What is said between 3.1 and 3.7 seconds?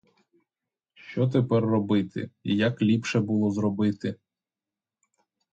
було